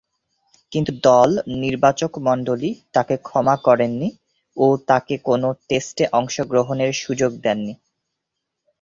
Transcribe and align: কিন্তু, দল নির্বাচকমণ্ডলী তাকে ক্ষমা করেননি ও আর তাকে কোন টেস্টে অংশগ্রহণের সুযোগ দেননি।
কিন্তু, 0.71 0.91
দল 1.03 1.29
নির্বাচকমণ্ডলী 1.63 2.71
তাকে 2.93 3.15
ক্ষমা 3.21 3.55
করেননি 3.65 4.09
ও 4.57 4.65
আর 4.71 4.77
তাকে 4.89 5.15
কোন 5.27 5.41
টেস্টে 5.67 6.05
অংশগ্রহণের 6.13 6.91
সুযোগ 7.03 7.31
দেননি। 7.43 7.73